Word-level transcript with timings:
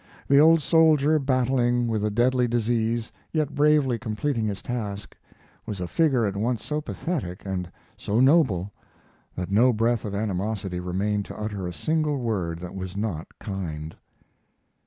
The 0.27 0.39
old 0.39 0.63
soldier 0.63 1.19
battling 1.19 1.87
with 1.87 2.03
a 2.03 2.09
deadly 2.09 2.47
disease, 2.47 3.11
yet 3.31 3.53
bravely 3.53 3.99
completing 3.99 4.45
his 4.45 4.63
task, 4.63 5.15
was 5.67 5.79
a 5.79 5.87
figure 5.87 6.25
at 6.25 6.35
once 6.35 6.65
so 6.65 6.81
pathetic 6.81 7.43
and 7.45 7.71
so 7.97 8.19
noble 8.19 8.71
that 9.35 9.51
no 9.51 9.71
breath 9.71 10.03
of 10.03 10.15
animosity 10.15 10.79
remained 10.79 11.25
to 11.25 11.39
utter 11.39 11.67
a 11.67 11.71
single 11.73 12.17
word 12.17 12.57
that 12.61 12.73
was 12.73 12.97
not 12.97 13.37
kind. 13.37 13.95